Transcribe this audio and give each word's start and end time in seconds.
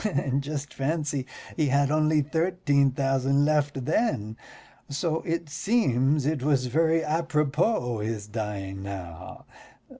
And 0.03 0.41
just 0.41 0.73
fancy, 0.73 1.27
he 1.55 1.67
had 1.67 1.91
only 1.91 2.23
thirteen 2.23 2.89
thousand 2.89 3.45
left 3.45 3.85
then, 3.85 4.35
so 4.89 5.21
it 5.27 5.47
seems 5.47 6.25
it 6.25 6.41
was 6.41 6.65
very 6.65 7.03
apropos 7.03 7.99
his 7.99 8.25
dying 8.25 8.81
now. 8.81 9.45